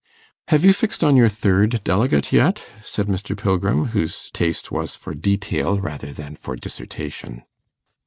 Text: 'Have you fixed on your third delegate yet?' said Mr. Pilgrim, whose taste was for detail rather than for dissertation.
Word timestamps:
'Have 0.47 0.65
you 0.65 0.73
fixed 0.73 1.03
on 1.03 1.15
your 1.15 1.29
third 1.29 1.79
delegate 1.83 2.33
yet?' 2.33 2.65
said 2.83 3.05
Mr. 3.05 3.37
Pilgrim, 3.37 3.89
whose 3.89 4.31
taste 4.33 4.71
was 4.71 4.95
for 4.95 5.13
detail 5.13 5.79
rather 5.79 6.11
than 6.11 6.35
for 6.35 6.55
dissertation. 6.55 7.43